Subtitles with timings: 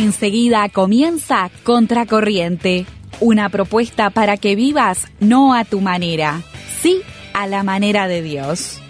[0.00, 2.86] Enseguida comienza Contracorriente,
[3.20, 6.40] una propuesta para que vivas no a tu manera,
[6.80, 7.02] sí
[7.34, 8.80] a la manera de Dios.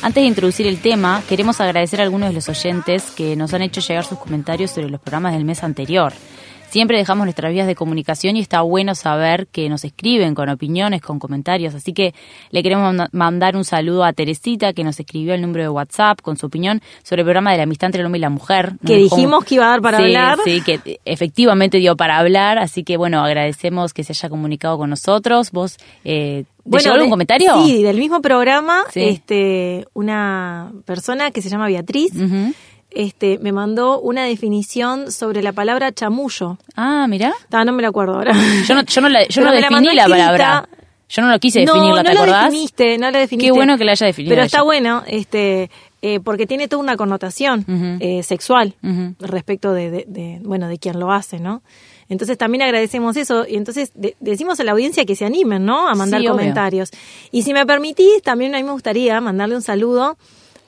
[0.00, 3.62] Antes de introducir el tema, queremos agradecer a algunos de los oyentes que nos han
[3.62, 6.12] hecho llegar sus comentarios sobre los programas del mes anterior.
[6.72, 11.02] Siempre dejamos nuestras vías de comunicación y está bueno saber que nos escriben con opiniones,
[11.02, 11.74] con comentarios.
[11.74, 12.14] Así que
[12.50, 16.38] le queremos mandar un saludo a Teresita que nos escribió el número de WhatsApp con
[16.38, 18.72] su opinión sobre el programa de la amistad entre el hombre y la mujer.
[18.86, 20.38] Que dijimos que iba a dar para hablar.
[20.46, 22.56] Sí, que efectivamente dio para hablar.
[22.56, 25.50] Así que bueno, agradecemos que se haya comunicado con nosotros.
[25.52, 27.62] Vos eh, ¿Te algún comentario?
[27.64, 32.12] Sí, del mismo programa, este, una persona que se llama Beatriz
[32.94, 36.58] este, me mandó una definición sobre la palabra chamullo.
[36.76, 37.32] Ah, mira.
[37.50, 38.32] no me la acuerdo ahora.
[38.66, 40.68] Yo no, yo no, la, yo no definí la, palabra.
[41.08, 42.42] Yo no lo quise definirla, no, ¿te no acordás?
[42.42, 43.46] La definiste, no la definiste.
[43.46, 44.32] Qué bueno que la haya definido.
[44.34, 45.70] Pero está bueno, este,
[46.00, 47.66] eh, porque tiene toda una connotación
[48.00, 48.74] eh, sexual
[49.20, 51.62] respecto de, de, bueno, de quien lo hace, ¿no?
[52.08, 55.88] Entonces también agradecemos eso y entonces decimos a la audiencia que se animen, ¿no?
[55.88, 56.90] A mandar comentarios.
[57.30, 60.18] Y si me permitís, también a mí me gustaría mandarle un saludo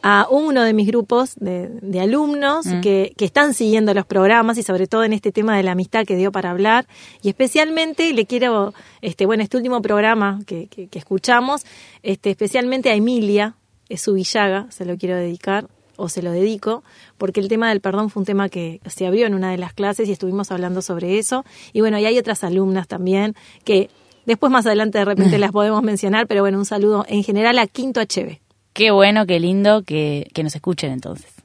[0.06, 2.82] a uno de mis grupos de, alumnos mm.
[2.82, 6.14] que, están siguiendo los programas y sobre todo en este tema de la amistad que
[6.14, 6.86] dio para hablar.
[7.22, 11.64] Y especialmente le quiero, este, bueno, este último programa que, escuchamos,
[12.02, 13.54] este, especialmente a Emilia,
[13.88, 16.84] es su Villaga, se lo quiero dedicar o se lo dedico,
[17.16, 19.72] porque el tema del perdón fue un tema que se abrió en una de las
[19.72, 21.46] clases y estuvimos hablando sobre eso.
[21.72, 23.88] Y bueno, y hay otras alumnas también que
[24.26, 27.66] después más adelante de repente las podemos mencionar, pero bueno, un saludo en general a
[27.66, 28.43] Quinto HB.
[28.74, 31.43] Qué bueno, qué lindo que, que nos escuchen entonces.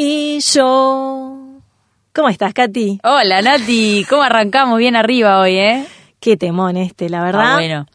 [0.00, 1.36] Yo.
[2.14, 3.00] ¿Cómo estás, Katy?
[3.04, 4.06] Hola, Nati.
[4.08, 4.78] ¿Cómo arrancamos?
[4.78, 5.86] Bien arriba hoy, ¿eh?
[6.18, 7.52] Qué temón este, la verdad.
[7.52, 7.86] Ah, bueno.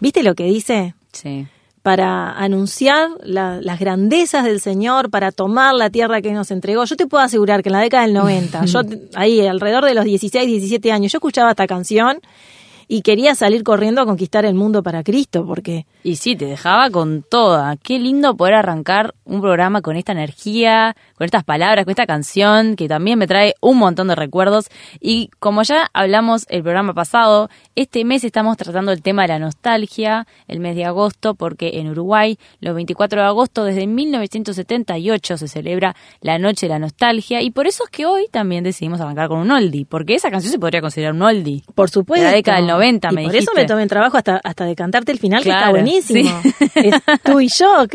[0.00, 0.94] ¿Viste lo que dice?
[1.12, 1.46] Sí.
[1.82, 6.84] Para anunciar las grandezas del Señor, para tomar la tierra que nos entregó.
[6.84, 8.80] Yo te puedo asegurar que en la década del 90, yo
[9.14, 12.20] ahí alrededor de los 16, 17 años, yo escuchaba esta canción
[12.92, 15.86] y quería salir corriendo a conquistar el mundo para Cristo, porque...
[16.02, 17.76] Y sí, te dejaba con toda.
[17.76, 22.74] Qué lindo poder arrancar un programa con esta energía, con estas palabras, con esta canción,
[22.74, 24.70] que también me trae un montón de recuerdos.
[24.98, 29.38] Y como ya hablamos el programa pasado, este mes estamos tratando el tema de la
[29.38, 35.46] nostalgia, el mes de agosto, porque en Uruguay, los 24 de agosto, desde 1978, se
[35.46, 39.28] celebra la Noche de la Nostalgia, y por eso es que hoy también decidimos arrancar
[39.28, 41.62] con un oldie, porque esa canción se podría considerar un oldie.
[41.76, 42.24] Por supuesto.
[42.24, 44.74] De la década del 90 y por eso me tomé el trabajo hasta, hasta de
[44.74, 46.30] cantarte el final, que está buenísimo.
[47.24, 47.86] tú y yo,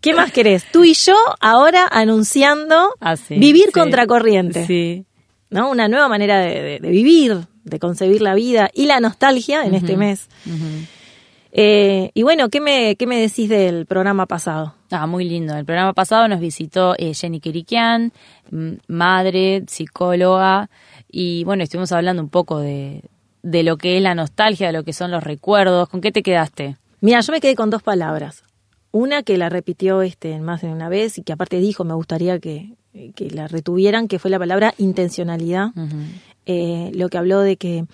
[0.00, 0.64] ¿qué, más querés?
[0.72, 4.66] Tú y yo ahora anunciando ah, vivir contracorriente.
[4.66, 5.04] Sí.
[5.50, 5.70] ¿No?
[5.70, 10.28] Una nueva manera de, vivir, de concebir la vida y la nostalgia en este mes.
[11.52, 14.74] Eh, y bueno, ¿qué me, ¿qué me decís del programa pasado?
[14.90, 15.56] Ah, muy lindo.
[15.56, 18.12] El programa pasado nos visitó eh, Jenny Kirikian,
[18.86, 20.68] madre, psicóloga,
[21.10, 23.02] y bueno, estuvimos hablando un poco de,
[23.50, 25.88] de lo que es la nostalgia, de lo que son los recuerdos.
[25.88, 26.76] ¿Con qué te quedaste?
[27.00, 28.44] Mira, yo me quedé con dos palabras.
[28.90, 32.38] Una que la repitió este más de una vez y que aparte dijo, me gustaría
[32.38, 32.74] que,
[33.30, 35.70] la retuvieran, que fue la palabra intencionalidad.
[36.44, 37.86] Eh, lo que habló de que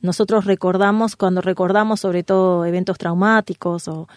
[0.00, 4.08] nosotros recordamos, cuando recordamos sobre todo eventos traumáticos o,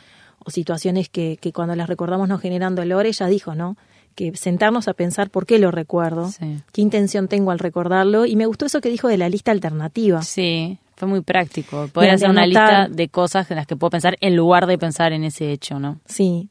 [0.48, 3.76] situaciones que, que, cuando las recordamos nos generan dolor, ella dijo, ¿no?
[4.18, 6.32] Que sentarnos a pensar por qué lo recuerdo,
[6.74, 8.26] qué intención tengo al recordarlo.
[8.26, 10.24] Y me gustó eso que dijo de la lista alternativa.
[10.24, 11.88] Sí, fue muy práctico.
[11.94, 15.14] Poder hacer una lista de cosas en las que puedo pensar en lugar de pensar
[15.14, 16.00] en ese hecho, ¿no?
[16.06, 16.50] Sí.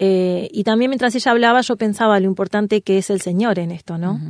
[0.00, 3.70] Eh, y también mientras ella hablaba, yo pensaba lo importante que es el Señor en
[3.70, 4.20] esto, ¿no?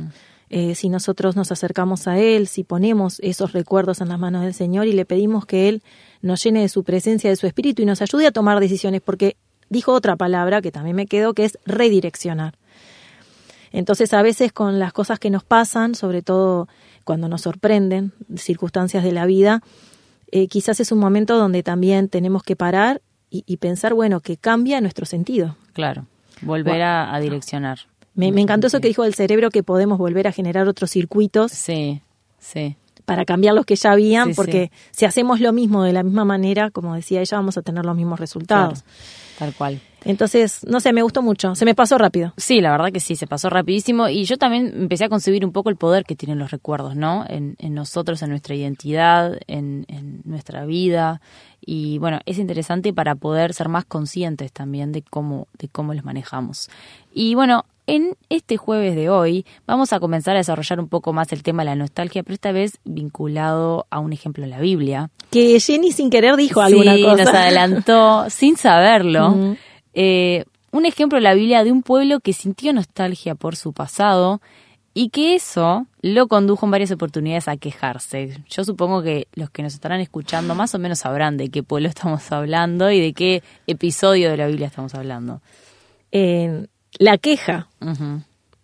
[0.51, 4.53] Eh, si nosotros nos acercamos a Él, si ponemos esos recuerdos en las manos del
[4.53, 5.81] Señor y le pedimos que Él
[6.21, 9.37] nos llene de su presencia, de su espíritu y nos ayude a tomar decisiones, porque
[9.69, 12.58] dijo otra palabra que también me quedó, que es redireccionar.
[13.71, 16.67] Entonces, a veces con las cosas que nos pasan, sobre todo
[17.03, 19.61] cuando nos sorprenden circunstancias de la vida,
[20.31, 23.01] eh, quizás es un momento donde también tenemos que parar
[23.31, 25.55] y, pensar, bueno, que cambia nuestro sentido.
[25.73, 26.07] Claro,
[26.41, 27.77] volver a, direccionar.
[28.15, 31.51] Me, encantó eso que dijo del cerebro, que podemos volver a generar otros circuitos.
[31.51, 32.01] Sí,
[32.39, 32.75] sí.
[33.05, 34.35] para cambiar los que ya habían, Sí, sí.
[34.35, 37.85] porque si hacemos lo mismo de la misma manera, como decía ella, vamos a tener
[37.85, 38.83] los mismos resultados.
[39.37, 39.79] Tal cual.
[40.05, 42.33] Entonces, no sé, me gustó mucho, se me pasó rápido.
[42.37, 45.51] Sí, la verdad que sí, se pasó rapidísimo y yo también empecé a concebir un
[45.51, 47.25] poco el poder que tienen los recuerdos, ¿no?
[47.27, 51.21] En, en nosotros, en nuestra identidad, en, en nuestra vida
[51.61, 56.03] y bueno, es interesante para poder ser más conscientes también de cómo, de cómo los
[56.03, 56.69] manejamos.
[57.13, 61.31] Y bueno, en este jueves de hoy vamos a comenzar a desarrollar un poco más
[61.31, 65.09] el tema de la nostalgia, pero esta vez vinculado a un ejemplo de la Biblia.
[65.31, 67.23] Que Jenny sin querer dijo alguna sí, cosa.
[67.23, 69.55] nos adelantó sin saberlo.
[70.01, 74.39] Eh, un ejemplo de la Biblia de un pueblo que sintió nostalgia por su pasado
[74.93, 78.41] y que eso lo condujo en varias oportunidades a quejarse.
[78.49, 81.89] Yo supongo que los que nos estarán escuchando más o menos sabrán de qué pueblo
[81.89, 85.41] estamos hablando y de qué episodio de la Biblia estamos hablando.
[86.13, 86.67] Eh,
[86.97, 87.67] la queja.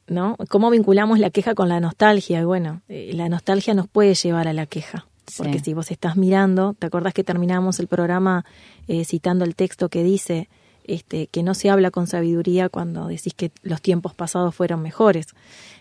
[0.08, 0.38] ¿no?
[0.48, 2.40] ¿Cómo vinculamos la queja con la nostalgia?
[2.40, 5.06] Y bueno, eh, la nostalgia nos puede llevar a la queja.
[5.28, 5.44] Sí.
[5.44, 8.46] Porque si vos estás mirando, ¿te acordás que terminamos el programa
[8.88, 10.48] eh, citando el texto que dice
[10.88, 15.28] este, que no se habla con sabiduría cuando decís que los tiempos pasados fueron mejores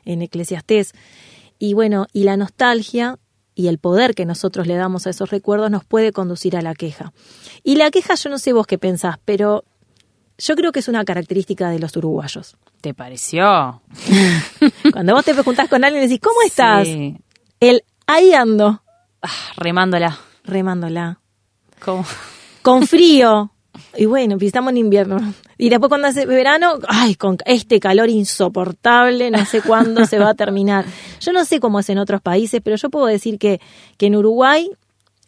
[0.05, 0.93] en Eclesiastés?
[1.59, 3.19] Y bueno, y la nostalgia
[3.55, 6.75] y el poder que nosotros le damos a esos recuerdos nos puede conducir a la
[6.75, 7.13] queja.
[7.63, 9.65] Y la queja, yo no sé vos qué pensás, pero
[10.39, 12.57] yo creo que es una característica de los uruguayos.
[12.81, 13.81] ¿Te pareció?
[14.93, 16.87] Cuando vos te preguntás con alguien y decís, ¿cómo estás?
[16.89, 17.17] Sí.
[17.61, 18.83] El ahí ando,
[19.23, 20.19] Ah, remándola.
[20.43, 21.21] remándola.
[21.83, 22.05] ¿Cómo?
[22.61, 23.54] Con frío.
[23.97, 25.19] Y bueno, estamos en invierno.
[25.57, 30.31] Y después cuando hace verano, ay, con este calor insoportable, no sé cuándo se va
[30.31, 30.85] a terminar.
[31.21, 33.61] Yo no sé cómo es en otros países, pero yo puedo decir que,
[33.97, 34.69] que en Uruguay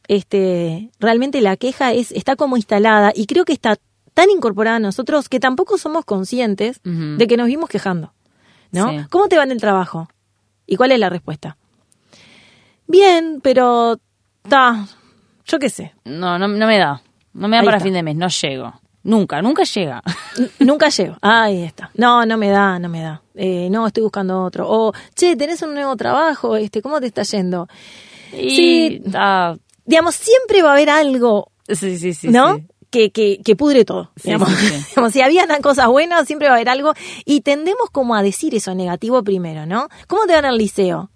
[0.08, 3.76] este, realmente la queja es, está como instalada y creo que está
[4.14, 8.12] tan incorporada a nosotros que tampoco somos conscientes de que nos vimos quejando.
[8.72, 8.90] ¿No?
[8.90, 9.06] Sí.
[9.10, 10.08] ¿Cómo te va en el trabajo?
[10.66, 11.56] ¿Y cuál es la respuesta?
[12.88, 14.00] Bien, pero
[14.48, 14.86] ta,
[15.46, 15.94] yo qué sé.
[16.04, 17.02] No, no, no me da.
[17.36, 17.84] No me da Ahí para está.
[17.84, 18.72] fin de mes, no llego.
[19.02, 20.02] Nunca, nunca llega.
[20.58, 21.16] Nunca llego.
[21.22, 21.90] Ahí está.
[21.94, 23.22] No, no me da, no me da.
[23.34, 24.66] Eh, no, estoy buscando otro.
[24.68, 27.68] O, che, tenés un nuevo trabajo, este, ¿cómo te está yendo?
[28.32, 29.02] Y, Sí.
[29.14, 29.54] ah,
[29.84, 32.28] Digamos, siempre va a haber algo, sí, sí, sí.
[32.28, 32.56] ¿no?
[32.56, 32.66] sí.
[32.90, 34.10] Que, que, que pudre todo.
[34.16, 34.48] Sí, digamos.
[34.50, 34.66] sí.
[34.90, 36.92] Digamos, si había cosas buenas, siempre va a haber algo.
[37.24, 39.88] Y tendemos como a decir eso negativo primero, ¿no?
[40.08, 41.10] ¿Cómo te va en el liceo?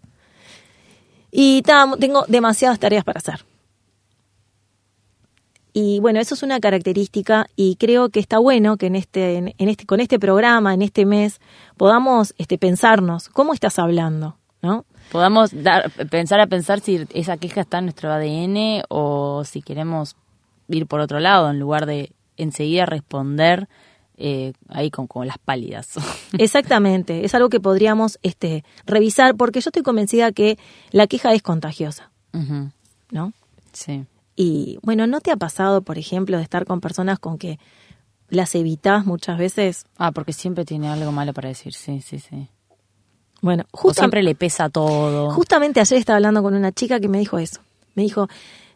[1.32, 3.44] Y tengo demasiadas tareas para hacer.
[5.82, 9.55] Y bueno, eso es una característica y creo que está bueno que en este, en,
[9.56, 11.41] este, con este programa, en este mes,
[11.79, 14.85] podamos este, pensarnos cómo estás hablando, ¿no?
[15.11, 20.17] Podamos dar, pensar a pensar si esa queja está en nuestro ADN o si queremos
[20.69, 23.67] ir por otro lado en lugar de enseguida responder
[24.19, 25.94] eh, ahí con, con las pálidas.
[26.38, 30.59] Exactamente, es algo que podríamos este, revisar porque yo estoy convencida que
[30.91, 32.11] la queja es contagiosa,
[33.11, 33.33] ¿no?
[33.73, 34.05] Sí.
[34.42, 37.58] Y bueno, ¿no te ha pasado, por ejemplo, de estar con personas con que
[38.31, 39.84] las evitas muchas veces?
[39.98, 42.48] Ah, porque siempre tiene algo malo para decir, sí, sí, sí.
[43.42, 45.31] Bueno, O justa- siempre le pesa todo.
[45.32, 47.60] justamente ayer estaba hablando con una chica que me dijo eso.
[47.94, 48.28] Me dijo,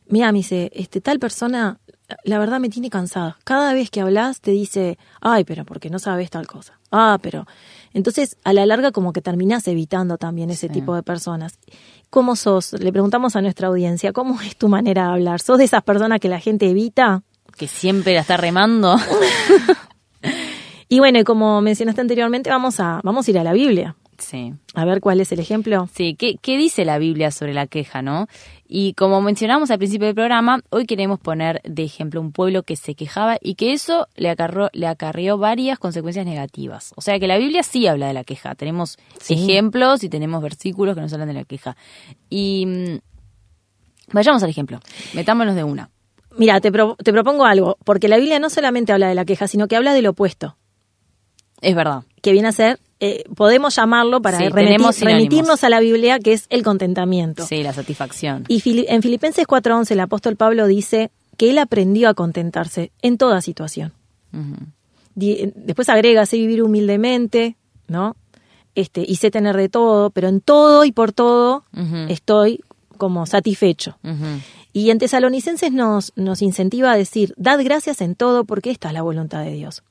[0.07, 1.79] mira, me dice, este, tal persona,
[2.25, 3.39] la verdad me tiene cansada.
[3.45, 6.79] Cada vez que hablas te dice, ay, pero porque no sabes tal cosa.
[6.97, 7.47] Ah, pero...
[7.93, 10.73] Entonces, a la larga como que terminás evitando también ese Sí.
[10.73, 11.59] tipo de personas.
[12.11, 12.73] ¿Cómo sos?
[12.73, 15.41] Le preguntamos a nuestra audiencia, ¿cómo es tu manera de hablar?
[15.41, 17.23] ¿Sos de esas personas que la gente evita?
[17.57, 18.97] Que siempre la está remando.
[20.89, 23.97] Y bueno, como mencionaste anteriormente, vamos a, vamos a ir a la Biblia.
[24.25, 24.55] Sí.
[24.75, 25.89] A ver cuál es el ejemplo.
[25.93, 28.27] Sí, ¿qué, ¿qué dice la Biblia sobre la queja, no?
[28.67, 32.77] Y como mencionamos al principio del programa, hoy queremos poner de ejemplo un pueblo que
[32.77, 36.93] se quejaba y que eso le, acarró, le acarreó varias consecuencias negativas.
[36.97, 38.55] O sea que la Biblia sí habla de la queja.
[38.55, 39.35] Tenemos Sí.
[39.35, 41.77] ejemplos y tenemos versículos que nos hablan de la queja.
[42.31, 42.99] Y mm,
[44.13, 44.81] vayamos al ejemplo.
[45.13, 45.91] Metámonos de una.
[46.37, 49.47] Mira, te, pro- te propongo algo, porque la Biblia no solamente habla de la queja,
[49.47, 50.57] sino que habla del opuesto,
[51.61, 52.03] Es verdad.
[52.23, 56.47] que viene a ser, eh, podemos llamarlo para Sí, remitirnos a la Biblia, que es
[56.49, 57.47] el contentamiento.
[57.47, 58.45] Sí, la satisfacción.
[58.49, 63.19] Y Fili- en Filipenses 4.11 el apóstol Pablo dice que él aprendió a contentarse en
[63.19, 63.93] toda situación.
[65.15, 67.57] Después agrega, sé vivir humildemente,
[67.87, 68.17] ¿no?
[68.75, 72.07] Este, y sé tener de todo, pero en todo y por todo Ujú.
[72.09, 72.61] estoy
[73.05, 73.99] como satisfecho.
[74.73, 78.95] Y en Tesalonicenses nos, nos incentiva a decir, dad gracias en todo porque esta es
[78.95, 79.83] la voluntad de Dios.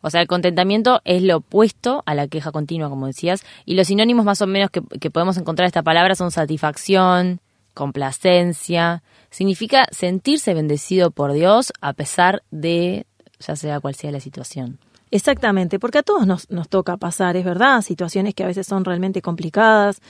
[0.00, 3.88] O sea, el contentamiento es lo opuesto a la queja continua, como decías, y los
[3.88, 7.40] sinónimos más o menos que, que podemos encontrar esta palabra son satisfacción,
[7.74, 13.06] complacencia, significa sentirse bendecido por Dios a pesar de
[13.40, 14.78] ya sea cual sea la situación.
[15.10, 18.84] Exactamente, porque a todos nos, nos toca pasar, es verdad, situaciones que a veces son
[18.84, 20.00] realmente complicadas,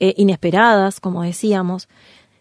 [0.00, 1.88] eh, inesperadas, como decíamos.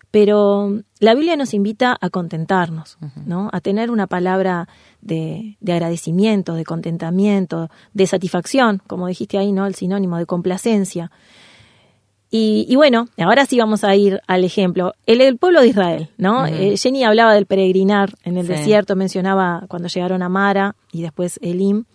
[0.09, 3.49] Pero la Biblia nos invita a contentarnos, ¿no?
[3.51, 4.67] A tener una palabra
[5.01, 9.65] de, de, agradecimiento, de contentamiento, de satisfacción, como dijiste ahí, ¿no?
[9.65, 11.11] El sinónimo de complacencia.
[12.29, 14.93] Y, bueno, ahora sí vamos a ir al ejemplo.
[15.05, 16.45] El, pueblo de Israel, ¿no?
[16.45, 21.39] Eh, Jenny hablaba del peregrinar en el desierto, mencionaba cuando llegaron a Mara y después
[21.41, 21.85] Elim.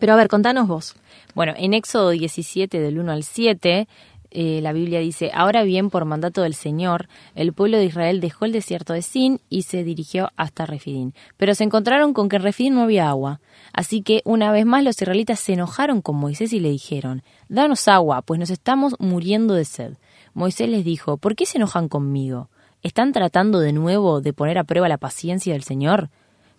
[0.00, 0.96] Pero a ver, contanos vos.
[1.36, 3.86] Bueno, en Éxodo 17, del 1 al 7,
[4.34, 8.44] eh, la Biblia dice, ahora bien, por mandato del Señor, el pueblo de Israel dejó
[8.44, 11.14] el desierto de Sin y se dirigió hasta Refidín.
[11.36, 13.40] Pero se encontraron con que en Refidín no había agua.
[13.72, 17.86] Así que una vez más los israelitas se enojaron con Moisés y le dijeron, Danos
[17.86, 19.94] agua, pues nos estamos muriendo de sed.
[20.34, 22.48] Moisés les dijo, ¿por qué se enojan conmigo?
[22.82, 26.10] ¿Están tratando de nuevo de poner a prueba la paciencia del Señor?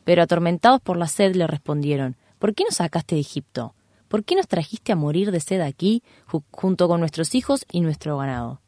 [0.05, 3.73] Pero atormentados por la sed le respondieron, ¿por qué nos sacaste de Egipto?
[4.15, 6.01] ¿Por qué nos trajiste a morir de sed aquí
[6.49, 8.61] junto con nuestros hijos y nuestro ganado?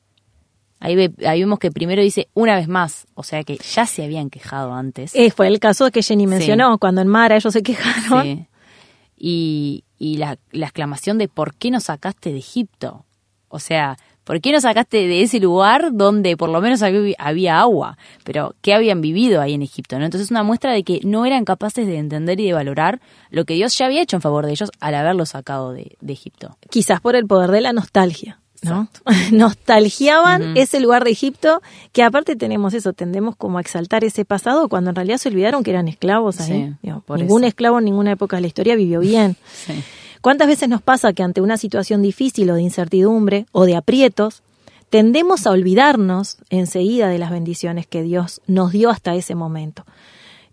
[0.81, 4.73] Ahí, vemos que primero dice una vez más, o sea que ya se habían quejado
[4.73, 5.15] antes.
[5.15, 8.23] Eh, fue el caso que Jenny mencionó, cuando en Mara ellos se quejaron.
[8.23, 8.47] Sí.
[9.15, 13.05] Y, y la, la, exclamación de ¿por qué nos sacaste de Egipto?
[13.47, 13.97] O sea,
[14.27, 17.97] ¿Por qué no sacaste de ese lugar donde por lo menos había, agua?
[18.25, 19.97] Pero ¿qué habían vivido ahí en Egipto?
[19.97, 20.03] ¿no?
[20.03, 23.53] Entonces una muestra de que no eran capaces de entender y de valorar lo que
[23.53, 26.57] Dios ya había hecho en favor de ellos al haberlos sacado de, Egipto.
[26.69, 28.41] Quizás por el poder de la nostalgia.
[28.63, 28.89] ¿no?
[29.31, 31.61] Nostalgiaban ese lugar de Egipto,
[31.93, 35.63] que aparte tenemos eso, tendemos como a exaltar ese pasado cuando en realidad se olvidaron
[35.63, 36.75] que eran esclavos ahí.
[37.15, 39.37] ningún esclavo en ninguna época de la historia vivió bien.
[39.67, 39.73] Sí.
[40.27, 44.43] ¿Cuántas veces nos pasa que ante una situación difícil o de incertidumbre o de aprietos,
[44.89, 49.85] tendemos a olvidarnos enseguida de las bendiciones que Dios nos dio hasta ese momento?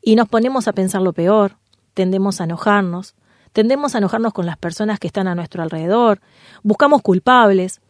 [0.00, 1.56] Y nos ponemos a pensar lo peor,
[1.92, 3.16] tendemos a enojarnos,
[3.52, 6.20] tendemos a enojarnos con las personas que están a nuestro alrededor,
[6.62, 7.80] buscamos culpables.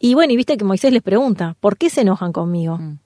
[0.00, 2.78] Y bueno, y viste que Moisés les pregunta, ¿por qué se enojan conmigo?
[2.78, 2.98] Mm.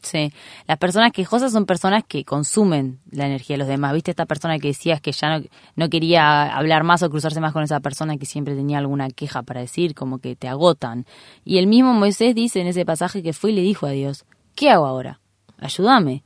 [0.00, 0.32] Sí,
[0.66, 3.92] las personas quejosas son personas que consumen la energía de los demás.
[3.92, 5.42] ¿Viste esta persona que decías que ya
[5.74, 9.42] no, quería hablar más o cruzarse más con esa persona que siempre tenía alguna queja
[9.42, 11.04] para decir, como que te agotan?
[11.44, 14.24] Y el mismo Moisés dice en ese pasaje que fue y le dijo a Dios,
[14.54, 15.20] ¿qué hago ahora?
[15.58, 16.22] Ayúdame.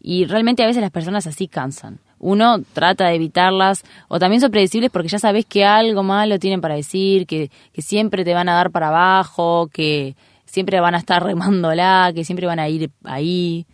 [0.00, 2.00] Y realmente a veces las personas así cansan.
[2.18, 6.60] Uno trata de evitarlas o también son predecibles porque ya sabes que algo malo tienen
[6.60, 10.16] para decir, que, que siempre te van a dar para abajo, que
[10.54, 13.66] siempre van a estar remándola, que siempre van a ir ahí.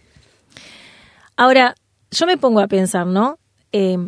[1.37, 1.75] Ahora,
[2.11, 3.39] yo me pongo a pensar, ¿no?
[3.71, 3.99] Eh,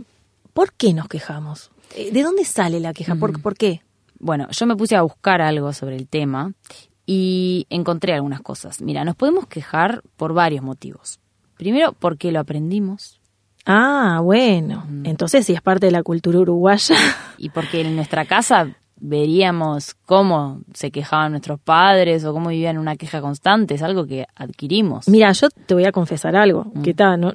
[0.55, 1.71] ¿Por qué nos quejamos?
[1.95, 3.14] Eh, ¿De dónde sale la queja?
[3.14, 3.83] ¿Por, ¿Por qué?
[4.19, 6.52] Bueno, yo me puse a buscar algo sobre el tema
[7.05, 8.81] y encontré algunas cosas.
[8.81, 11.21] Mira, nos podemos quejar por varios motivos.
[11.57, 13.21] Primero, porque lo aprendimos.
[13.67, 14.87] Ah, bueno.
[15.05, 16.97] Entonces, si es parte de la cultura uruguaya.
[17.37, 22.97] Y porque en nuestra casa veríamos cómo se quejaban nuestros padres o cómo vivían una
[22.97, 25.09] queja constante, es algo que adquirimos.
[25.09, 26.83] Mira, yo te voy a confesar algo, mm.
[26.83, 27.33] que tal, no,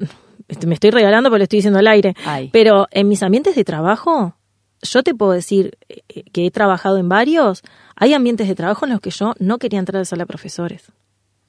[0.48, 2.16] este, me estoy regalando pero lo estoy diciendo al aire,
[2.54, 4.34] pero en mis ambientes de trabajo,
[4.82, 7.64] yo te puedo decir eh, que he trabajado en varios,
[7.96, 10.28] hay ambientes de trabajo en los que yo no quería entrar a la sala de
[10.28, 10.86] profesores.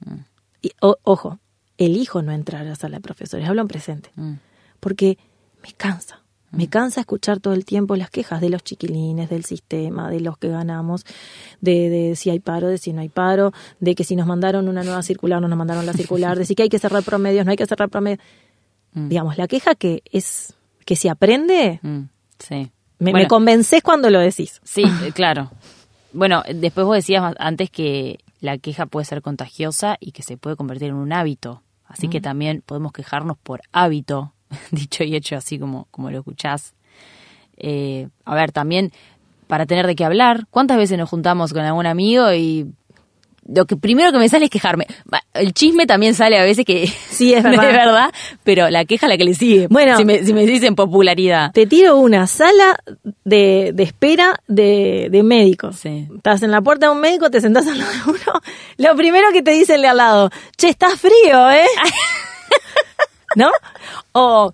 [0.05, 0.19] Mm.
[0.61, 1.39] Y, ojo,
[1.77, 4.33] elijo no entrar a la sala de profesores, hablo en presente, mm.
[4.81, 5.17] porque
[5.63, 10.09] me cansa me cansa escuchar todo el tiempo las quejas de los chiquilines, del sistema,
[10.09, 11.05] de los que ganamos,
[11.61, 14.67] de, de, si hay paro, de si no hay paro, de que si nos mandaron
[14.67, 17.45] una nueva circular, no nos mandaron la circular, de si que hay que cerrar promedios,
[17.45, 18.19] no hay que cerrar promedios.
[18.93, 19.09] Mm.
[19.09, 22.01] Digamos, la queja que es que se aprende, mm,
[22.39, 22.71] sí.
[22.97, 24.59] me, me convences cuando lo decís.
[24.63, 25.51] Sí, eh, claro.
[26.13, 30.55] Bueno, después vos decías antes que la queja puede ser contagiosa y que se puede
[30.55, 31.61] convertir en un hábito.
[31.85, 32.23] Así que mm.
[32.23, 34.33] también podemos quejarnos por hábito
[34.71, 36.73] dicho y hecho así como, como lo escuchás.
[37.57, 38.91] Eh, a ver, también
[39.47, 42.67] para tener de qué hablar, ¿cuántas veces nos juntamos con algún amigo y
[43.51, 44.85] lo que primero que me sale es quejarme.
[45.33, 48.09] El chisme también sale a veces que sí es verdad, verdad
[48.43, 49.67] pero la queja la que le sigue.
[49.69, 51.51] Bueno, si me, si me dicen popularidad.
[51.51, 52.77] Te tiro una sala
[53.23, 55.85] de, de espera de, de médicos.
[55.85, 58.41] Estás en la puerta de un médico, te sentás al lado de uno.
[58.77, 61.65] Lo primero que te dice el de al lado, che, está frío, ¿eh?
[63.35, 63.51] ¿No?
[64.11, 64.53] O,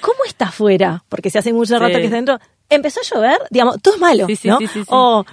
[0.00, 1.04] ¿cómo está afuera?
[1.08, 2.38] Porque se hace mucho rato que está dentro.
[2.68, 4.58] Empezó a llover, digamos, todo es malo, ¿no?
[4.88, 5.24] o,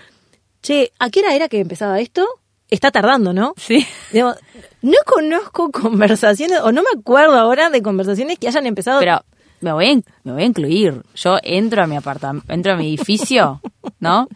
[0.61, 2.27] che, ¿a qué hora era que empezaba esto?
[2.69, 3.53] Está tardando, ¿no?
[3.57, 3.85] Sí.
[4.13, 8.99] no conozco conversaciones, o no me acuerdo ahora de conversaciones que hayan empezado.
[8.99, 9.23] Pero
[9.61, 11.01] me voy a, me voy a incluir.
[11.15, 13.61] Yo entro a mi apartamento, entro a mi edificio,
[13.99, 14.27] ¿no?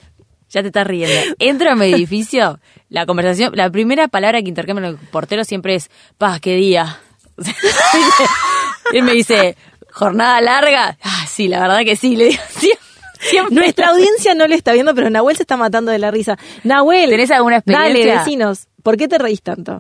[0.50, 1.36] Ya te estás riendo.
[1.40, 5.90] Entro a mi edificio, la conversación, la primera palabra que intercambio el portero siempre es,
[6.18, 7.00] paz, qué día.
[8.94, 9.56] él me dice,
[9.92, 10.98] jornada larga.
[11.04, 12.26] Ah, sí, la verdad que sí, le
[12.62, 12.78] digo
[13.52, 16.38] Nuestra audiencia no le está viendo, pero Nahuel se está matando de la risa.
[16.64, 18.06] Nahuel, ¿tenés alguna experiencia?
[18.06, 19.80] Dale, vecinos, ¿por qué te reís tanto?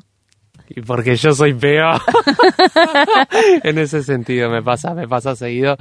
[0.69, 2.01] y porque yo soy peor.
[3.63, 5.77] en ese sentido me pasa, me pasa seguido.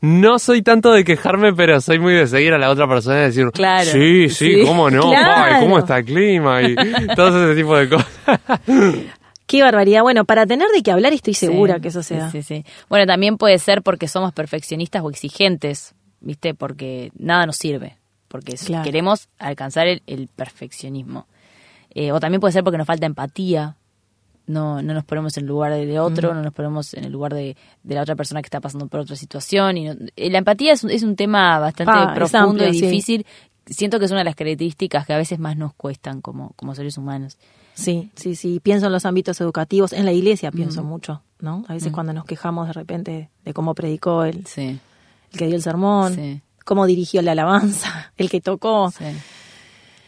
[0.00, 3.26] No soy tanto de quejarme, pero soy muy de seguir a la otra persona y
[3.26, 3.90] decir, Claro.
[3.90, 4.62] sí, sí, Sí.
[4.64, 5.54] cómo no, Claro.
[5.56, 6.74] Ay, cómo está el clima y
[7.16, 8.10] todo ese tipo de cosas.
[9.46, 10.02] Qué barbaridad.
[10.02, 12.42] Bueno, para tener de qué hablar estoy segura Sí, que eso se sí.
[12.42, 12.64] Sí.
[12.88, 16.54] Bueno, también puede ser porque somos perfeccionistas o exigentes, ¿viste?
[16.54, 17.96] Porque nada nos sirve,
[18.28, 18.82] porque Claro.
[18.84, 21.26] queremos alcanzar el, el perfeccionismo.
[21.94, 23.76] Eh, o también puede ser porque nos falta empatía,
[24.46, 27.32] no, no nos ponemos en el lugar de otro, no nos ponemos en el lugar
[27.34, 29.76] de, de la otra persona que está pasando por otra situación.
[29.76, 32.80] Y no- eh, la empatía es, un- es un tema bastante Ah, profundo amplio, y
[32.80, 33.26] difícil.
[33.64, 36.74] Siento que es una de las características que a veces más nos cuestan como, como
[36.74, 37.38] seres humanos.
[37.76, 38.58] Sí, sí, sí.
[38.60, 39.92] Pienso en los ámbitos educativos.
[39.92, 41.64] En la iglesia pienso mucho, ¿no?
[41.68, 44.80] A veces cuando nos quejamos de repente de cómo predicó el, Sí,
[45.32, 46.40] el que dio el sermón, Sí.
[46.64, 48.90] cómo dirigió la alabanza, el que tocó.
[48.90, 49.04] sí.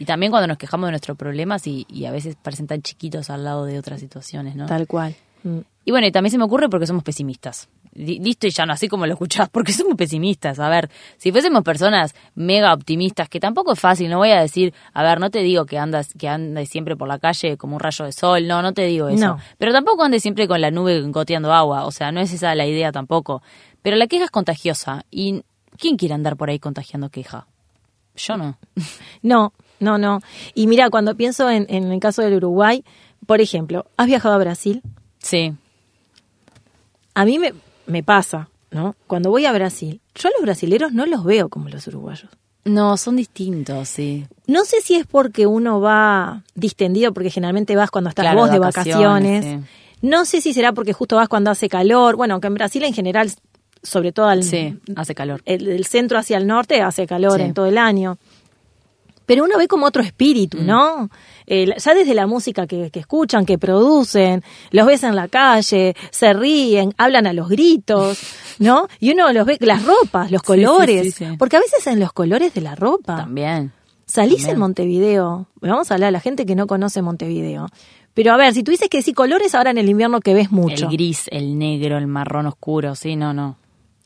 [0.00, 3.30] Y también cuando nos quejamos de nuestros problemas y, y a veces parecen tan chiquitos
[3.30, 4.66] al lado de otras situaciones, ¿no?
[4.66, 5.14] Tal cual.
[5.42, 5.58] Mm.
[5.84, 7.68] Y bueno, y también se me ocurre porque somos pesimistas.
[7.94, 10.58] Li- Listo y ya no, así como lo escuchás, porque somos pesimistas.
[10.58, 14.72] A ver, si fuésemos personas mega optimistas, que tampoco es fácil, no voy a decir,
[14.92, 17.80] a ver, no te digo que andas, que andes siempre por la calle como un
[17.80, 19.26] rayo de sol, no, no te digo eso.
[19.26, 19.38] No.
[19.58, 22.66] Pero tampoco andes siempre con la nube goteando agua, o sea, no es esa la
[22.66, 23.42] idea tampoco.
[23.82, 25.42] Pero la queja es contagiosa, y
[25.78, 27.46] ¿quién quiere andar por ahí contagiando queja?
[28.16, 28.58] Yo no.
[29.22, 30.20] No, no, no.
[30.54, 32.84] Y mira, cuando pienso en, en el caso del Uruguay,
[33.26, 34.82] por ejemplo, ¿has viajado a Brasil?
[35.18, 35.52] Sí,
[37.14, 37.52] A mí me,
[37.88, 38.94] me pasa, ¿no?
[39.08, 42.30] Cuando voy a Brasil, yo a los brasileros no los veo como los uruguayos.
[42.64, 44.26] no, son distintos, sí.
[44.46, 48.50] No sé si es porque uno va distendido, porque generalmente vas cuando estás Claro, vos
[48.50, 49.68] de vacaciones, vacaciones.
[50.02, 52.14] No sé si será porque justo vas cuando hace calor.
[52.16, 53.32] Bueno, aunque en Brasil en general,
[53.82, 55.40] sobre todo al, Sí, hace calor.
[55.44, 57.42] el, del centro hacia el norte, hace calor Sí.
[57.42, 58.16] en todo el año.
[59.28, 61.10] Pero uno ve como otro espíritu, ¿no?
[61.46, 65.94] Eh, ya desde la música que, que escuchan, que producen, los ves en la calle,
[66.10, 68.18] se ríen, hablan a los gritos,
[68.58, 68.88] ¿no?
[68.98, 71.36] Y uno los ve, las ropas, los sí, colores, sí, sí.
[71.38, 73.16] porque a veces en los colores de la ropa.
[73.16, 73.70] También.
[74.06, 74.54] Salís También.
[74.54, 75.46] en Montevideo.
[75.60, 77.66] Vamos a hablar a la gente que no conoce Montevideo.
[78.14, 80.50] Pero a ver, si tú dices que sí colores ahora en el invierno que ves
[80.50, 80.86] mucho.
[80.86, 83.58] El gris, el negro, el marrón oscuro, sí, no, no.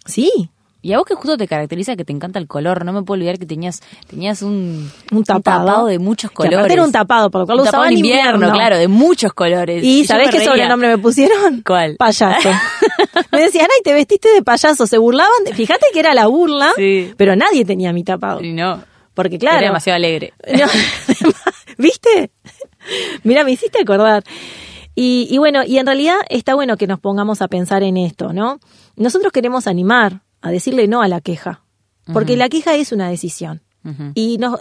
[0.04, 0.50] Sí,
[0.84, 3.18] Y a vos que justo te caracteriza que te encanta el color, no me puedo
[3.18, 5.86] olvidar que tenías tenías un, un tapado.
[5.86, 6.58] de muchos Que colores.
[6.58, 8.52] aparte era un tapado, por lo cual Un lo usaba tapado en invierno.
[8.52, 9.84] claro, de muchos colores.
[9.84, 10.50] ¿Y yo sabés qué reía.
[10.50, 11.62] sobrenombre me pusieron?
[11.64, 11.94] ¿Cuál?
[11.98, 12.50] Payaso.
[13.32, 14.86] me decían, ay, te vestiste de payaso.
[14.88, 15.44] Se burlaban.
[15.44, 17.14] de- Fíjate que era la burla, Sí.
[17.16, 18.42] pero nadie tenía mi tapado.
[18.42, 18.82] Y no,
[19.14, 19.58] Porque claro.
[19.58, 20.32] era demasiado alegre.
[20.58, 20.66] No,
[21.78, 22.32] ¿Viste?
[23.22, 24.24] Mira, me hiciste acordar.
[24.94, 28.32] Y, y bueno, y en realidad está bueno que nos pongamos a pensar en esto,
[28.32, 28.58] ¿no?
[28.96, 31.62] Nosotros queremos animar a decirle no a la queja,
[32.12, 33.62] porque la queja es una decisión.
[34.14, 34.60] Y nos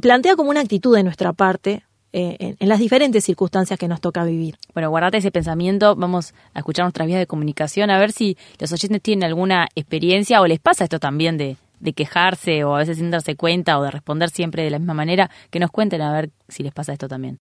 [0.00, 4.00] plantea como una actitud de nuestra parte eh, en, en las diferentes circunstancias que nos
[4.00, 4.56] toca vivir.
[4.74, 8.72] Bueno, guardate ese pensamiento, vamos a escuchar nuestras vías de comunicación, a ver si los
[8.72, 12.98] oyentes tienen alguna experiencia o les pasa esto también de, de quejarse o a veces
[12.98, 16.12] sin darse cuenta o de responder siempre de la misma manera, que nos cuenten a
[16.12, 17.38] ver si les pasa esto también.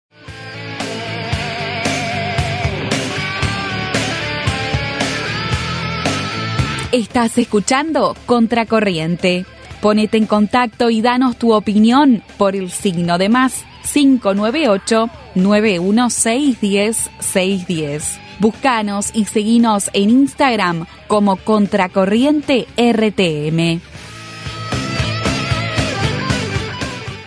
[6.96, 9.44] Estás escuchando Contracorriente.
[9.82, 18.18] Ponete en contacto y danos tu opinión por el signo de más 598 916 610.
[18.38, 23.82] Búscanos y seguinos en Instagram como Contracorriente RTM.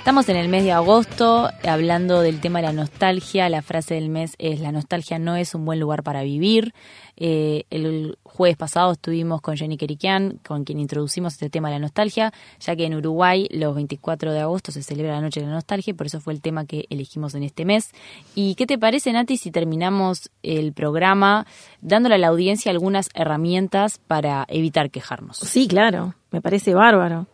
[0.09, 3.47] Estamos en el mes de agosto hablando del tema de la nostalgia.
[3.47, 6.73] La frase del mes es la nostalgia no es un buen lugar para vivir.
[7.21, 11.79] Eh, el jueves pasado estuvimos con Jenny Kerikian, con quien introducimos este tema de la
[11.79, 15.51] nostalgia, ya que en Uruguay los 24 de agosto se celebra la Noche de la
[15.53, 17.91] Nostalgia y por eso fue el tema que elegimos en este mes.
[18.35, 21.45] ¿Y qué te parece, Nati, si terminamos el programa
[21.81, 25.37] dándole a la audiencia algunas herramientas para evitar quejarnos?
[25.37, 27.27] Sí, claro, me parece bárbaro.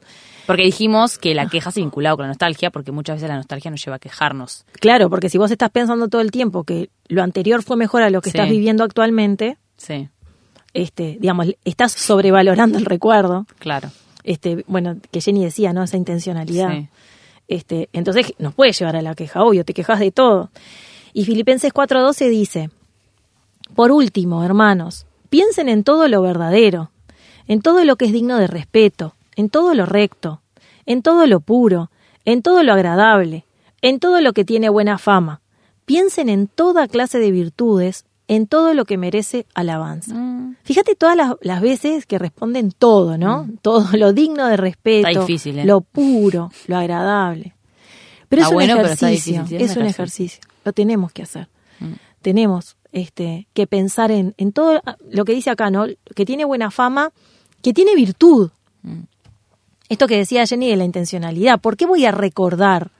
[0.47, 3.71] Porque dijimos que la queja se vinculaba con la nostalgia, porque muchas veces la nostalgia
[3.71, 4.63] nos lleva a quejarnos.
[4.73, 8.11] Claro, porque si vos estás pensando todo el tiempo que lo anterior fue mejor a
[8.11, 8.37] lo que Sí.
[8.37, 10.09] estás viviendo actualmente, Sí,
[10.75, 13.47] este, digamos, estás sobrevalorando el recuerdo.
[13.59, 13.89] claro.
[14.23, 15.83] Este, bueno, que Jenny decía, ¿no?
[15.83, 16.71] Esa intencionalidad.
[16.71, 16.89] Sí.
[17.47, 20.49] Este, entonces nos puede llevar a la queja, obvio, te quejas de todo.
[21.13, 22.69] Y Filipenses 4:12 dice,
[23.75, 26.89] por último, hermanos, piensen en todo lo verdadero,
[27.47, 30.41] en todo lo que es digno de respeto, en todo lo recto,
[30.87, 31.91] en todo lo puro,
[32.25, 33.45] en todo lo agradable,
[33.81, 35.41] en todo lo que tiene buena fama.
[35.85, 40.15] Piensen en toda clase de virtudes, en todo lo que merece alabanza.
[40.15, 43.47] Mm, Fíjate todas las, las veces que responden todo, ¿no?
[43.61, 45.65] Todo lo digno de respeto, Está difícil, ¿eh?
[45.65, 47.55] lo puro, lo agradable.
[48.29, 50.41] Pero Está es un bueno, ejercicio, difícil, es un ejercicio.
[50.63, 51.49] Lo tenemos que hacer.
[51.79, 51.93] Mm.
[52.21, 55.85] Tenemos este, que pensar en, en todo lo que dice acá, ¿no?
[56.15, 57.11] Que tiene buena fama,
[57.61, 58.49] que tiene virtud.
[58.81, 59.03] Mm.
[59.87, 61.59] Esto que decía Jenny de la intencionalidad.
[61.59, 62.91] ¿Por qué voy a recordar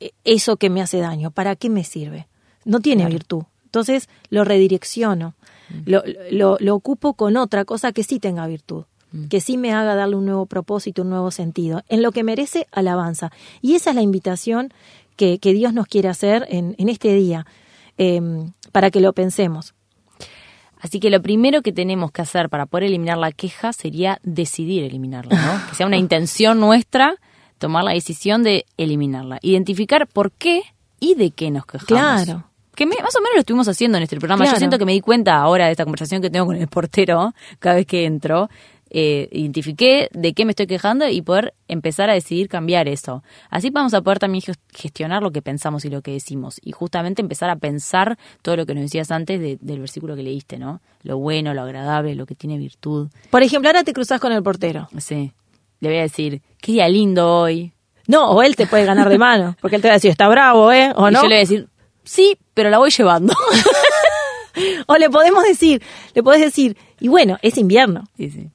[0.00, 1.30] e, eso que me hace daño?
[1.30, 2.26] ¿Para qué me sirve?
[2.64, 3.44] No tiene virtud.
[3.74, 5.34] Entonces lo redirecciono,
[5.68, 5.90] mm.
[5.90, 9.24] lo, lo, lo, ocupo con otra cosa que sí tenga virtud, mm.
[9.24, 12.68] que sí me haga darle un nuevo propósito, un nuevo sentido, en lo que merece
[12.70, 13.32] alabanza.
[13.62, 14.72] Y esa es la invitación
[15.16, 17.46] que, que Dios nos quiere hacer en, en este día,
[17.98, 19.74] em, para que lo pensemos.
[20.78, 24.84] Así que lo primero que tenemos que hacer para poder eliminar la queja sería decidir
[24.84, 25.68] eliminarla, ¿no?
[25.68, 27.16] Que sea una intención nuestra
[27.58, 30.62] tomar la decisión de eliminarla, identificar por qué
[31.00, 31.88] y de qué nos quejamos.
[31.88, 34.44] Claro que más o menos lo estuvimos haciendo en este programa.
[34.44, 37.34] Yo siento que me di cuenta ahora de esta conversación que tengo con el portero
[37.58, 38.48] cada vez que entro.
[38.96, 43.24] Eh, identifiqué de qué me estoy quejando y poder empezar a decidir cambiar eso.
[43.50, 47.20] Así vamos a poder también gestionar lo que pensamos y lo que decimos y justamente
[47.20, 50.80] empezar a pensar todo lo que nos decías antes del versículo que leíste, ¿no?
[51.02, 53.08] Lo bueno, lo agradable, lo que tiene virtud.
[53.30, 54.88] Por ejemplo, ahora te cruzas con el portero.
[54.98, 55.32] Sí.
[55.80, 57.72] Le voy a decir, qué día lindo hoy.
[58.06, 60.28] No, o él te puede ganar de mano, porque él te va a decir, está
[60.28, 60.92] bravo, ¿eh?
[60.94, 61.22] ¿O no?
[61.22, 61.68] yo le voy a decir,
[62.04, 63.34] sí, pero la voy llevando.
[64.86, 65.82] o le podemos decir,
[66.14, 68.04] le podés decir, y bueno, es invierno.
[68.16, 68.50] Sí, sí.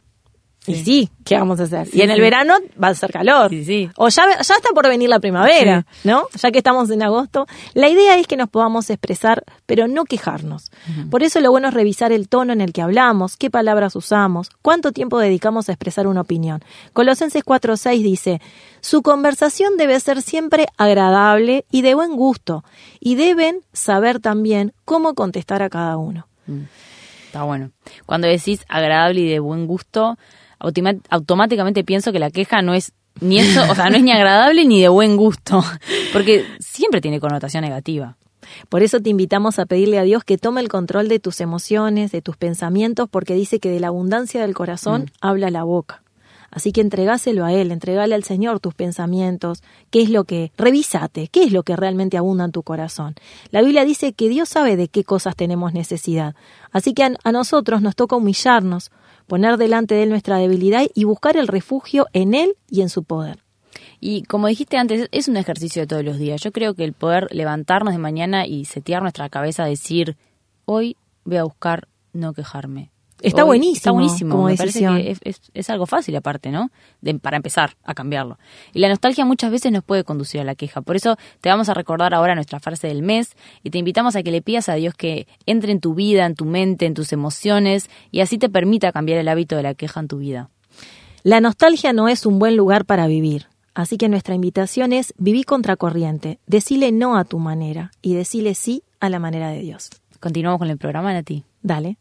[0.69, 1.88] Y sí, ¿qué vamos a hacer?
[1.93, 3.51] y en el verano va a ser calor.
[3.97, 6.27] O ya, ya está por venir la primavera, ¿no?
[6.36, 7.47] Ya que estamos en agosto.
[7.73, 10.71] La idea es que nos podamos expresar, pero no quejarnos.
[11.10, 14.49] Por eso lo bueno es revisar el tono en el que hablamos, qué palabras usamos,
[14.62, 16.63] cuánto tiempo dedicamos a expresar una opinión.
[16.93, 18.41] Colosenses 4.6 dice,
[18.82, 22.63] su conversación debe ser siempre agradable y de buen gusto,
[22.99, 26.27] y deben saber también cómo contestar a cada uno.
[26.47, 26.63] Mm.
[27.29, 27.69] Está bueno.
[28.08, 30.17] Cuando decís agradable y de buen gusto,
[30.60, 34.65] automáticamente pienso que la queja no es ni eso, o sea, no es ni agradable
[34.65, 35.63] ni de buen gusto,
[36.13, 38.17] porque siempre tiene connotación negativa.
[38.69, 42.12] Por eso te invitamos a pedirle a Dios que tome el control de tus emociones,
[42.12, 45.06] de tus pensamientos, porque dice que de la abundancia del corazón mm.
[45.22, 46.02] habla la boca.
[46.52, 51.28] Así que entregáselo a Él, entregale al Señor tus pensamientos, qué es lo que, revísate,
[51.28, 53.13] qué es lo que realmente abunda en tu corazón.
[53.52, 56.34] La Biblia dice que Dios sabe de qué cosas tenemos necesidad.
[56.72, 58.89] Así que a, a nosotros nos toca humillarnos,
[59.29, 63.05] poner delante de Él nuestra debilidad y buscar el refugio en Él y en su
[63.05, 63.39] poder.
[64.01, 66.41] Y como dijiste antes, es un ejercicio de todos los días.
[66.41, 70.17] Yo creo que el poder levantarnos de mañana y setear nuestra cabeza, decir,
[70.65, 73.75] hoy voy a buscar no quejarme, Está buenísimo.
[73.75, 74.36] Está buenísimo.
[74.36, 75.17] Como Me parece que
[75.53, 76.69] es, algo fácil aparte, ¿no?
[77.01, 78.38] De, para empezar a cambiarlo.
[78.73, 80.82] Y la nostalgia muchas veces nos puede conducir a la queja.
[80.82, 84.23] Por eso te vamos a recordar ahora nuestra frase del mes y te invitamos a
[84.23, 87.12] que le pidas a Dios que entre en tu vida, en tu mente, en tus
[87.13, 90.49] emociones y así te permita cambiar el hábito de la queja en tu vida.
[91.23, 93.47] La nostalgia no es un buen lugar para vivir.
[93.73, 98.84] Así que nuestra invitación es vivir contracorriente, decile no a tu manera y decile sí
[98.99, 99.89] a la manera de Dios.
[100.19, 101.45] Continuamos con el programa, Nati.
[101.62, 101.97] Dale.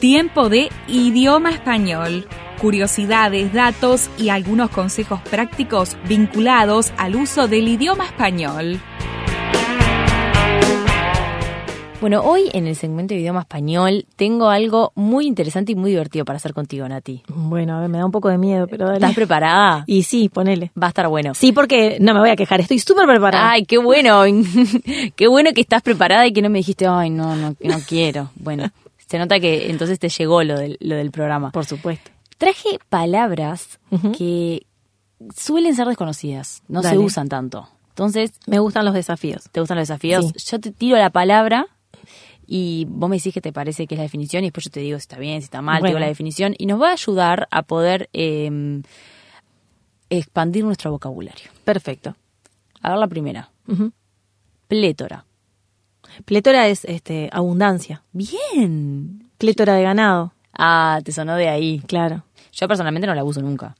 [0.00, 2.24] Tiempo de idioma español.
[2.60, 8.78] Curiosidades, datos y algunos consejos prácticos vinculados al uso del idioma español.
[12.00, 16.24] Bueno, hoy en el segmento de idioma español tengo algo muy interesante y muy divertido
[16.24, 17.24] para hacer contigo, Nati.
[17.26, 19.82] Bueno, a ver, me da un poco de miedo, pero ¿Estás preparada?
[19.88, 20.70] Y sí, ponele.
[20.80, 21.34] Va a estar bueno.
[21.34, 23.50] Sí, porque no me voy a quejar, estoy súper preparada.
[23.50, 24.22] Ay, qué bueno.
[25.16, 28.30] qué bueno que estás preparada y que no me dijiste, ay, no, no, no quiero.
[28.36, 28.70] Bueno,
[29.08, 31.50] se nota que entonces te llegó lo del, lo del programa.
[31.50, 32.10] Por supuesto.
[32.36, 33.80] Traje palabras
[34.16, 34.66] que
[35.34, 37.68] suelen ser desconocidas, no se usan tanto.
[37.88, 38.32] Entonces.
[38.46, 39.44] Me gustan los desafíos.
[39.50, 40.32] ¿Te gustan los desafíos?
[40.34, 41.66] Yo te tiro la palabra
[42.46, 44.80] y vos me decís que te parece que es la definición y después yo te
[44.80, 46.92] digo si está bien, si está mal, te digo la definición y nos va a
[46.92, 48.82] ayudar a poder em,
[50.10, 51.50] expandir nuestro vocabulario.
[51.64, 52.14] Perfecto.
[52.82, 53.50] A ver la primera.
[54.68, 55.24] Plétora.
[56.24, 58.02] Plétora es este, abundancia.
[58.12, 59.30] Bien.
[59.38, 60.32] Plétora de ganado.
[60.52, 61.80] Ah, te sonó de ahí.
[61.86, 62.24] Claro.
[62.52, 63.76] Yo personalmente no la uso nunca.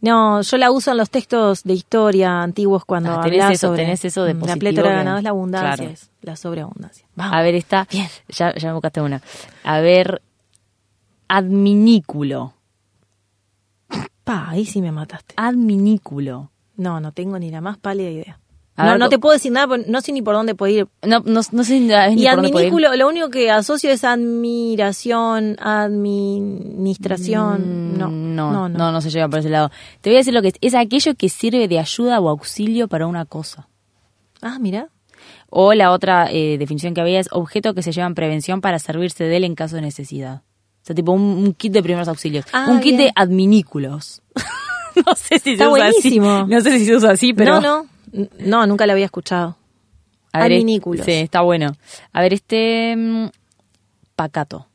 [0.00, 4.04] No, yo la uso en los textos de historia antiguos cuando ah, tenés eso, tenés
[4.04, 7.06] eso de La plétora de ganado es la abundancia, es la sobreabundancia.
[7.16, 7.86] A ver, está.
[7.90, 8.08] Bien.
[8.28, 9.20] Ya, ya me buscaste una.
[9.64, 10.22] A ver,
[11.28, 12.54] adminículo.
[14.24, 15.34] Pa, ahí sí me mataste.
[15.36, 16.50] Adminículo.
[16.76, 18.41] No, no tengo ni la más pálida idea
[18.76, 20.88] no, no te puedo decir nada, no sé ni por dónde puedo ir.
[21.02, 21.88] No, no, no sé ni
[22.20, 27.92] Y adminículo, lo único que asocio es admiración, administración.
[27.92, 29.70] Mm, no, no, no, no, se lleva por ese lado.
[30.00, 30.54] Te voy a decir lo que es.
[30.60, 33.68] Es aquello que sirve de ayuda o auxilio para una cosa.
[34.40, 34.88] Ah, mira.
[35.50, 38.78] O la otra eh, definición que había es objeto que se lleva en prevención para
[38.78, 40.40] servirse de él en caso de necesidad.
[40.82, 42.46] O sea, tipo un, kit de primeros auxilios.
[42.52, 44.22] Ah, un kit de adminículos.
[45.06, 46.18] no sé si se usa así.
[46.18, 47.60] No sé si se usa así, pero...
[47.60, 47.91] No, no
[48.38, 49.56] No, nunca lo había escuchado.
[50.32, 51.04] A ver, Adminículos.
[51.04, 51.72] Sí, está bueno.
[52.12, 52.94] A ver, este...
[52.96, 53.26] mm,
[54.16, 54.66] pacato,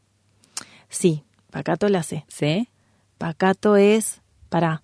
[0.90, 2.26] Sí, pacato la sé.
[2.28, 2.70] ¿sí?
[3.18, 4.82] Pacato es, para,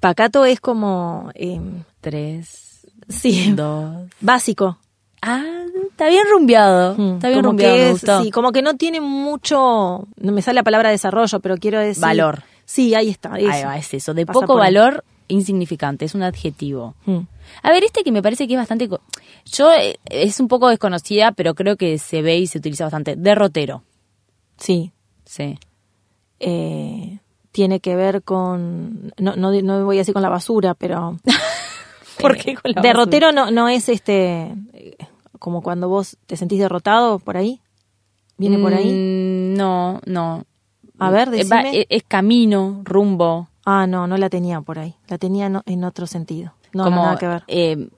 [0.00, 1.60] pacato es como, eh,
[2.00, 4.08] Tres, sí, dos...
[4.20, 4.78] básico.
[5.22, 5.44] Ah,
[5.90, 6.96] está bien rumbeado.
[6.98, 8.22] Mm, Está bien como rumbeado, que me es- gustó.
[8.22, 12.02] Sí, como que no tiene mucho, no me sale la palabra desarrollo, pero quiero decir...
[12.02, 12.42] Valor.
[12.64, 13.34] Sí, ahí está.
[13.34, 13.66] Ahí eso.
[13.66, 14.14] va, es eso.
[14.14, 14.74] De Pasa poco ahí.
[14.74, 16.04] valor, insignificante.
[16.04, 16.94] Es un adjetivo.
[17.06, 17.18] Mm.
[17.62, 18.88] A ver, este que me parece que es bastante...
[19.46, 23.16] Yo, eh, es un poco desconocida, pero creo que se ve y se utiliza bastante.
[23.16, 23.82] Derrotero.
[24.56, 24.92] Sí,
[25.24, 25.58] Sí.
[26.40, 27.18] eh,
[27.52, 31.18] tiene que ver con, no, no, no voy a decir con la basura, pero...
[32.20, 34.96] ¿Por qué con la Derrotero no, no es este, eh,
[35.38, 37.60] como cuando vos te sentís derrotado por ahí.
[38.38, 38.90] ¿Viene por ahí?
[38.92, 40.44] Mm, no, no.
[40.98, 41.80] A ver, Eh, decime.
[41.80, 43.48] es, es camino, rumbo.
[43.64, 44.94] Ah, no, no la tenía por ahí.
[45.08, 46.52] La tenía no- en otro sentido.
[46.72, 47.42] No, como no, nada que ver.
[47.46, 47.88] eh,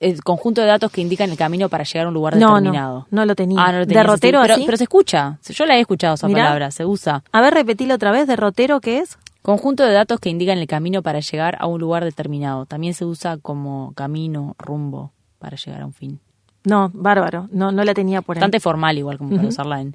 [0.00, 3.06] el conjunto de datos que indican el camino para llegar a un lugar No, determinado.
[3.10, 3.58] no, no lo tenía.
[3.62, 4.02] Ah, no lo tenía.
[4.02, 4.62] ¿Derrotero pero, así?
[4.66, 5.38] pero se escucha.
[5.48, 6.44] Yo la he escuchado esa Mirá.
[6.44, 7.22] palabra, se usa.
[7.32, 8.26] A ver, repetilo otra vez.
[8.26, 9.18] ¿Derrotero qué es?
[9.42, 12.64] Conjunto de datos que indican el camino para llegar a un lugar determinado.
[12.66, 16.20] También se usa como camino, rumbo, para llegar a un fin.
[16.64, 17.48] No, bárbaro.
[17.52, 18.40] No, no la tenía por ahí.
[18.40, 19.94] Bastante formal igual como para usarla en...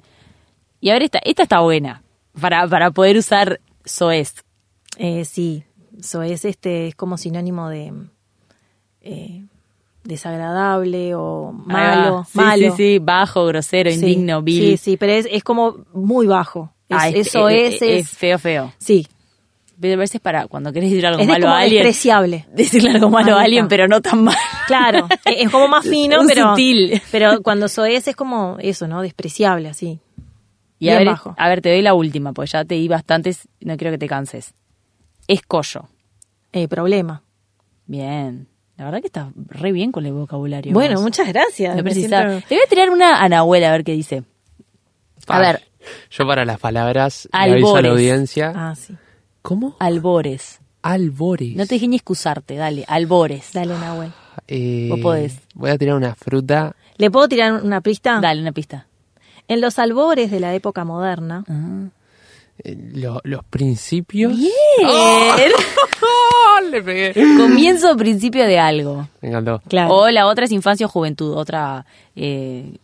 [0.80, 2.02] Y a ver, esta, esta está buena.
[2.40, 4.34] Para, para poder usar soez.
[5.02, 5.64] Eh, sí,
[5.98, 7.90] eso es este, es como sinónimo de
[9.02, 9.44] eh,
[10.04, 11.72] desagradable o va.
[11.72, 12.70] malo, Sí, malo.
[12.76, 14.62] Sí, sí, bajo, grosero, Sí, indigno, vil.
[14.62, 16.72] Sí, sí, pero es, es como muy bajo.
[16.88, 18.72] Es- Ah, es- eso es, es, es feo, feo.
[18.78, 19.06] sí,
[19.80, 22.46] Pero a veces para cuando querés decir algo malo como a alguien, despreciable.
[22.54, 24.36] decirle algo malo a alguien, pero no tan mal.
[24.66, 27.00] Claro, es es como más fino, Un pero sutil.
[27.10, 29.00] pero cuando soez es como eso, ¿no?
[29.00, 29.98] Despreciable, así.
[30.78, 31.34] Y a Bien ver, bajo.
[31.38, 34.06] a ver, te doy la última, pues ya te di bastantes, no quiero que te
[34.08, 34.52] canses.
[35.32, 35.88] Escollo.
[36.52, 37.22] Eh, problema.
[37.86, 38.48] Bien.
[38.76, 40.72] La verdad que estás re bien con el vocabulario.
[40.72, 41.02] Bueno, vos.
[41.02, 41.76] muchas gracias.
[41.76, 44.24] Me me precisa- siento- Te voy a tirar una a Nahuel a ver qué dice.
[45.28, 45.62] A ver,
[46.10, 47.90] Yo para las palabras le aviso a la Albores.
[47.92, 48.52] audiencia.
[48.54, 48.94] Ah, sí.
[49.42, 49.76] ¿Cómo?
[49.78, 50.60] albores.
[50.82, 51.54] Albores.
[51.56, 53.52] No te dije ni excusarte, dale, albores.
[53.52, 54.12] Dale, Nahuel.
[54.48, 55.38] Eh, Vos podés.
[55.54, 56.74] Voy a tirar una fruta.
[56.96, 58.18] ¿Le puedo tirar una pista?
[58.20, 58.86] Dale, una pista.
[59.46, 61.88] En los albores de la época moderna, Ah.
[62.64, 64.36] Lo- los principios.
[64.36, 64.50] Bien.
[66.70, 67.12] Le pegué.
[67.36, 69.08] Comienzo o principio de algo.
[69.22, 69.60] Me encantó.
[69.68, 69.94] Claro.
[69.94, 72.76] O la otra es infancia o juventud, otra eh,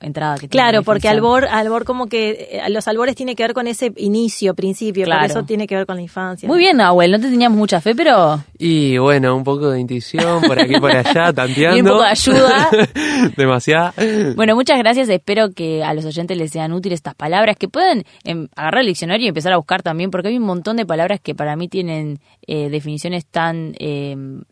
[0.00, 3.54] entrada que Claro, la porque albor, albor como que eh, los albores tiene que ver
[3.54, 5.20] con ese inicio, principio, Claro.
[5.22, 6.48] por eso tiene que ver con la infancia.
[6.48, 10.42] Muy bien, Nahuel, no te teníamos mucha fe, pero Y bueno, un poco de intuición
[10.42, 11.76] por aquí por allá, tanteando.
[11.76, 12.68] Y un poco de ayuda.
[13.36, 13.94] Demasiada.
[14.36, 15.08] Bueno, muchas gracias.
[15.08, 18.88] Espero que a los oyentes les sean útiles estas palabras, que puedan em, agarrar el
[18.88, 21.68] diccionario y empezar a buscar también, porque hay un montón de palabras que para mí
[21.68, 24.42] tienen eh, definiciones tan em,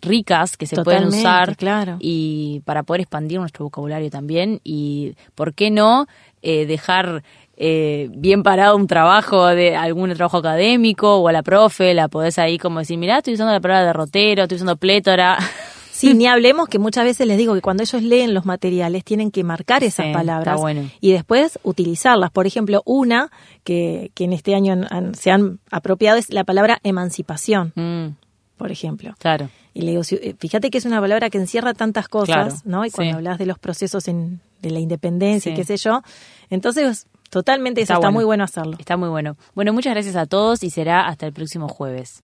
[0.00, 1.96] ricas que se pueden usar claro.
[2.00, 6.06] y para poder expandir nuestro vocabulario también y, ¿por qué no
[6.42, 7.22] eh, dejar
[7.56, 12.38] eh, bien parado un trabajo de algún trabajo académico o a la profe, la podés
[12.38, 15.36] ahí como decir, mirá, estoy usando la palabra derrotero, estoy usando plétora.
[15.90, 19.32] Sí, ni hablemos que muchas veces les digo que cuando ellos leen los materiales tienen
[19.32, 20.88] que marcar esas Sí, palabras bueno.
[21.00, 22.30] y después utilizarlas.
[22.30, 23.32] Por ejemplo, una
[23.64, 28.14] que, que en este año han- han- se han apropiado es la palabra emancipación, Mm,
[28.58, 29.14] por ejemplo.
[29.18, 29.48] claro.
[29.74, 32.84] Y le digo, eh, fíjate que es una palabra que encierra tantas cosas, Claro, ¿no?
[32.84, 33.16] Y cuando sí.
[33.16, 36.02] hablas de los procesos en- de la independencia y qué sé yo,
[36.50, 38.14] entonces totalmente eso Está está bueno.
[38.16, 38.76] muy bueno hacerlo.
[38.80, 39.36] Está muy bueno.
[39.54, 42.24] Bueno, muchas gracias a todos y será hasta el próximo jueves.